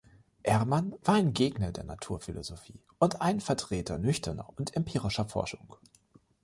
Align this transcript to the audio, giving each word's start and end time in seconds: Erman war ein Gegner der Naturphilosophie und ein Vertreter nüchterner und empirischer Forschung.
Erman 0.41 0.93
war 1.03 1.13
ein 1.13 1.31
Gegner 1.31 1.71
der 1.71 1.83
Naturphilosophie 1.83 2.81
und 2.97 3.21
ein 3.21 3.39
Vertreter 3.39 3.99
nüchterner 3.99 4.49
und 4.55 4.75
empirischer 4.75 5.29
Forschung. 5.29 5.75